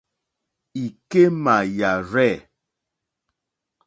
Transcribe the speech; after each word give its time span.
Ìkémà 0.83 1.55
yàrzɛ̂. 1.77 2.33